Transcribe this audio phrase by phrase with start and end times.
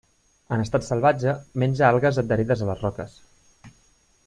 [0.55, 3.21] En estat salvatge, menja algues adherides a les roques.